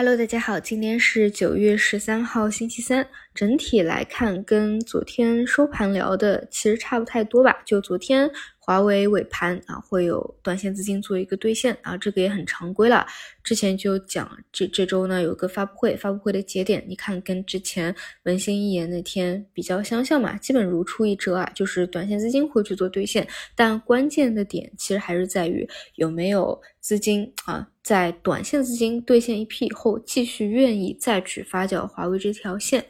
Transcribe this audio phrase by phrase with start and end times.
[0.00, 3.04] Hello，大家好，今天是九月十三号，星期三。
[3.34, 7.60] 整体来看，跟昨天收盘聊的其实差不太多吧。
[7.64, 8.30] 就昨天
[8.68, 13.06] 华为尾盘啊，会有短线资金做一个兑现啊，这个也很常规了。
[13.42, 23.26] 之前就讲这这周呢有个发布会，发布会的节点，你看跟之前文心一言那天比较相像嘛，基本如出一辙啊，就是短线资金会去做兑现。
[23.56, 27.66] 但关键的点其实还是在于有没有资金啊。
[27.82, 32.84] 在短线资金兑现一批以后，继续愿意再去发酵华为这条线，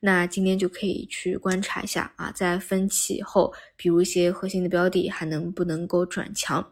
[0.00, 6.64] 那今天就可以去观察一下啊，在分歧后，比如一些核心的标的还能不能够转强？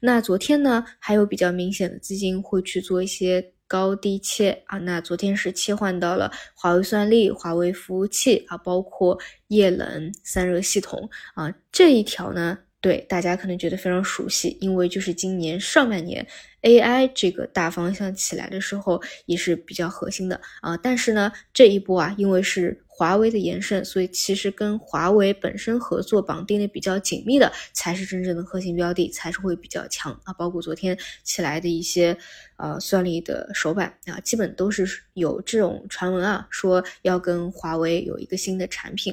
[0.00, 12.58] 那昨天呢，还有比较明显的资金会去做一些高低切啊，那昨天是切换到了华为算力、华为服务器啊，包括液冷散热系统啊这一条呢。
[12.84, 16.26] 对大家可能觉得非常熟悉，因为就是今年上半年
[16.60, 20.76] AI 这个大方向起来的时候，也是比较核心的啊。
[20.76, 22.83] 但是呢，这一波啊，因为是。
[22.96, 30.32] 华为的延伸，所以其实跟华为本身合作绑定的比较紧密的，才是真正的核心标的，才是会比较强啊。
[30.34, 32.16] 包括昨天起来的一些
[32.56, 39.12] 呃算力的手板啊，基本都是有这种传闻啊，说要跟华为有一个新的产品。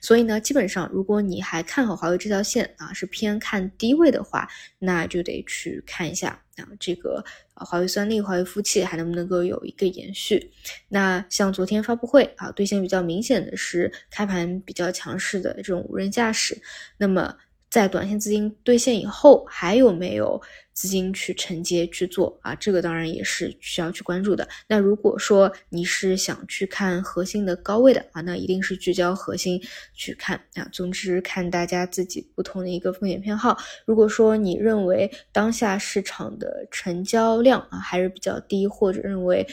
[0.00, 4.48] 所以呢，基本上如果你还看好华为这条线啊，是偏看低位的话，
[4.78, 6.42] 那就得去看一下。
[6.80, 7.22] 这个
[7.54, 10.50] 啊，华为算力、华为服务器还能不能够有一个延续？
[10.88, 16.56] 那像昨天发布会啊，兑现比较明显的是开盘比较强势的这种无人驾驶，
[16.96, 17.36] 那么。
[17.70, 20.40] 在短线资金兑现以后，还有没有
[20.72, 22.54] 资金去承接去做啊？
[22.54, 24.48] 这个当然也是需要去关注的。
[24.66, 29.60] 那如果说你是想去看核心的高位的啊，那一定是聚焦核心
[29.92, 30.66] 去看啊。
[30.72, 33.56] 总之看大家自己不同的一个风险偏好。
[33.84, 39.46] 如果说你认为当下市场的成交量啊还是比较低，或者认为。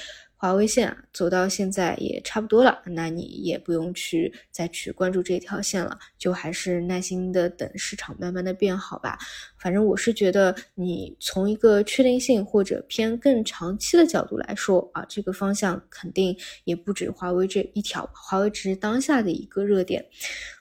[0.46, 9.18] 华为线啊，走到现在也差不多了，那你也不用去再去关注这条线了，就还是耐心的等市场慢慢的变好吧。
[9.58, 20.06] 反正我是觉得，你从一个确定性或者偏更长期的角度来说啊，这个方向肯定也不止华为这一条，华为只是当下的一个热点。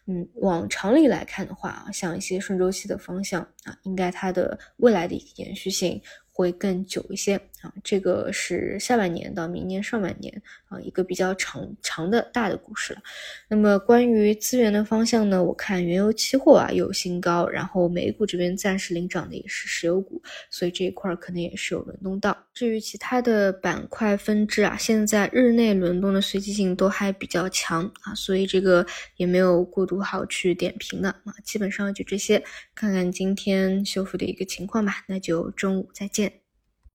[0.06, 6.00] 嗯，往长里来看的话啊，像一些顺周期的方向啊，应该它的未来的一个延续性。
[6.34, 13.00] 会更久一些啊，这个是下半年到明年上半年啊一个比较长长的大的故事了。
[13.48, 22.36] 那么关于资源的方向呢，我看原油期货啊有新高，然后美股这边暂时领涨的也是石油股，所以这一块可能也是有轮动到。
[22.52, 28.84] 至于其他的板块分支啊，现在日内轮动的随机性都还比较强啊，所以这个
[29.16, 32.42] 也没有过度好去点评的啊，基本上就这些，
[32.74, 35.04] 看看今天修复的一个情况吧。
[35.06, 36.23] 那就中午再见。